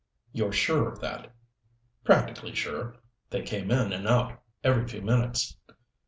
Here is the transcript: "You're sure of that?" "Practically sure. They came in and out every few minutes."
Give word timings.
"You're 0.33 0.51
sure 0.51 0.89
of 0.89 0.99
that?" 1.01 1.31
"Practically 2.03 2.55
sure. 2.55 2.95
They 3.29 3.43
came 3.43 3.69
in 3.69 3.93
and 3.93 4.07
out 4.07 4.41
every 4.63 4.87
few 4.87 5.03
minutes." 5.03 5.55